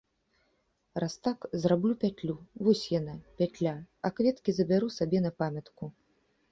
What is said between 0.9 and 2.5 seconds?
Раз так, зраблю пятлю,